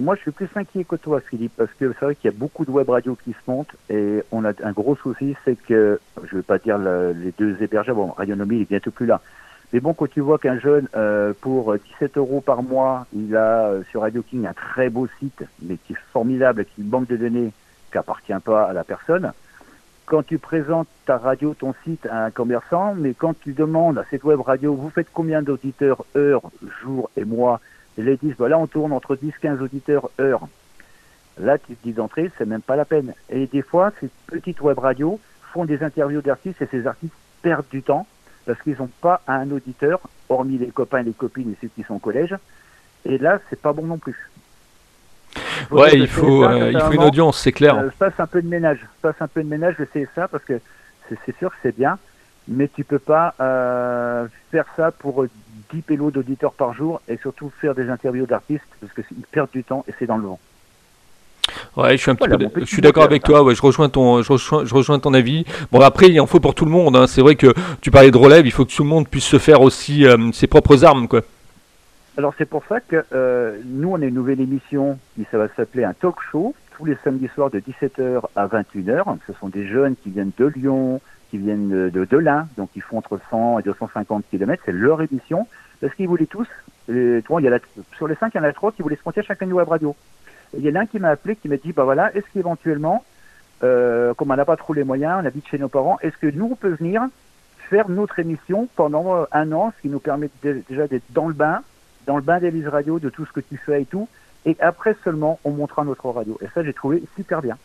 [0.00, 2.36] Moi, je suis plus inquiet que toi, Philippe, parce que c'est vrai qu'il y a
[2.36, 6.00] beaucoup de web radios qui se montent et on a un gros souci, c'est que,
[6.28, 9.20] je vais pas dire les deux hébergeurs, bon, Radionomie il est bientôt plus là.
[9.72, 13.68] Mais bon, quand tu vois qu'un jeune, euh, pour 17 euros par mois, il a
[13.68, 16.90] euh, sur Radio King un très beau site, mais qui est formidable, qui est une
[16.90, 17.52] banque de données
[17.90, 19.32] qui appartient pas à la personne,
[20.04, 24.04] quand tu présentes ta radio, ton site à un commerçant, mais quand tu demandes à
[24.10, 26.42] cette web radio, vous faites combien d'auditeurs heure,
[26.82, 27.60] jour et mois,
[27.96, 30.48] et les disent, voilà, on tourne entre 10-15 auditeurs heure.
[31.38, 33.14] Là, tu te dis d'entrée, c'est même pas la peine.
[33.30, 35.18] Et des fois, ces petites web radios
[35.52, 38.06] font des interviews d'artistes et ces artistes perdent du temps
[38.46, 41.82] parce qu'ils n'ont pas un auditeur, hormis les copains et les copines et ceux qui
[41.82, 42.34] sont au collège.
[43.04, 44.30] Et là, c'est pas bon non plus.
[45.70, 47.76] Ouais, il faut, euh, il faut une audience, c'est clair.
[47.76, 50.60] Euh, fasse un peu de ménage, fasse un peu de ménage, c'est ça parce que
[51.08, 51.98] c'est sûr que c'est bien,
[52.48, 55.24] mais tu peux pas euh, faire ça pour
[55.72, 59.64] 10 pélos d'auditeurs par jour et surtout faire des interviews d'artistes parce qu'ils perdent du
[59.64, 60.40] temps et c'est dans le vent.
[61.76, 63.42] Ouais, je suis un petit peu, je suis d'accord avec toi.
[63.42, 65.44] Ouais, je rejoins ton, je rejoins, je rejoins, ton avis.
[65.70, 66.96] Bon, après, il en faut pour tout le monde.
[66.96, 67.06] Hein.
[67.06, 69.38] C'est vrai que tu parlais de relève, il faut que tout le monde puisse se
[69.38, 71.22] faire aussi ses propres armes, quoi.
[72.18, 75.48] Alors c'est pour ça que euh, nous, on a une nouvelle émission qui ça va
[75.56, 79.16] s'appeler un talk show tous les samedis soirs de 17h à 21h.
[79.26, 82.82] Ce sont des jeunes qui viennent de Lyon, qui viennent de, de l'Ain, donc ils
[82.82, 84.62] font entre 100 et 250 km.
[84.66, 85.46] C'est leur émission
[85.80, 86.48] parce qu'ils voulaient tous.
[86.88, 87.58] Et, toi, il y a la,
[87.96, 89.68] sur les cinq, il y en a trois qui voulaient se monter chacun une web
[89.68, 89.94] radio.
[90.56, 93.04] Il y en a un qui m'a appelé, qui m'a dit, bah voilà, est-ce qu'éventuellement,
[93.62, 96.26] euh, comme on n'a pas trop les moyens, on habite chez nos parents, est-ce que
[96.26, 97.02] nous on peut venir
[97.70, 101.62] faire notre émission pendant un an, ce qui nous permet déjà d'être dans le bain,
[102.06, 104.08] dans le bain d'Élise Radio, de tout ce que tu fais et tout.
[104.44, 106.36] Et après seulement, on montrera notre radio.
[106.42, 107.56] Et ça, j'ai trouvé super bien.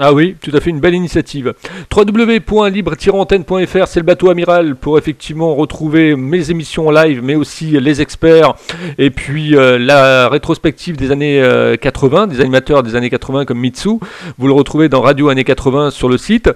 [0.00, 1.54] Ah oui, tout à fait une belle initiative.
[1.96, 8.00] www.libre-antenne.fr, c'est le bateau amiral pour effectivement retrouver mes émissions en live, mais aussi les
[8.00, 8.54] experts,
[8.98, 11.40] et puis euh, la rétrospective des années
[11.80, 14.00] 80, euh, des animateurs des années 80 comme Mitsu.
[14.36, 16.50] Vous le retrouvez dans Radio Années 80 sur le site.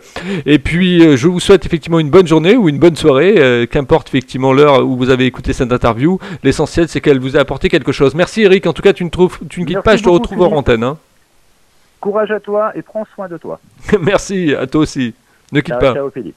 [0.45, 4.09] Et puis euh, je vous souhaite effectivement une bonne journée ou une bonne soirée, qu'importe
[4.09, 6.19] effectivement l'heure où vous avez écouté cette interview.
[6.43, 8.17] L'essentiel c'est qu'elle vous a apporté quelque chose.
[8.17, 10.43] Merci Eric, en tout cas tu ne, trouves, tu ne quittes pas, je te retrouve
[10.43, 10.83] en antenne.
[10.83, 10.99] Hein.
[12.01, 13.61] Courage à toi et prends soin de toi.
[14.01, 15.15] Merci, à toi aussi.
[15.53, 15.95] Ne quitte pas.
[15.95, 16.37] Ciao Philippe.